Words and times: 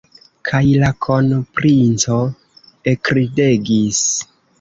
Kaj 0.49 0.59
la 0.83 0.87
kronprinco 1.05 2.15
ekridegis. 2.93 4.01